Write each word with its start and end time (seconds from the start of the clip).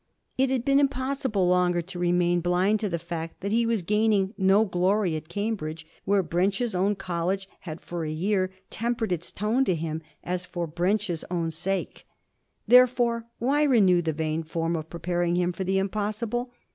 It 0.35 0.49
had 0.49 0.65
been 0.65 0.79
impossible 0.79 1.47
longer 1.47 1.83
to 1.83 1.99
remain 1.99 2.39
blind 2.39 2.79
to 2.79 2.89
the 2.89 2.97
fact 2.97 3.41
that 3.41 3.51
he 3.51 3.67
was 3.67 3.83
gaining 3.83 4.33
no 4.35 4.65
glory 4.65 5.15
at 5.15 5.29
Cambridge, 5.29 5.85
where 6.05 6.23
Brench's 6.23 6.73
own 6.73 6.95
college 6.95 7.47
had 7.69 7.81
for 7.81 8.03
a 8.03 8.09
year 8.11 8.49
tempered 8.71 9.11
its 9.11 9.31
tone 9.31 9.63
to 9.65 9.75
him 9.75 10.01
as 10.23 10.43
for 10.43 10.65
Brench's 10.67 11.23
own 11.29 11.51
sake. 11.51 12.07
Therefore 12.67 13.27
why 13.37 13.61
renew 13.61 14.01
the 14.01 14.11
vain 14.11 14.41
form 14.41 14.75
of 14.75 14.89
preparing 14.89 15.35
him 15.35 15.51
for 15.51 15.63
the 15.65 15.77
impossible? 15.77 16.51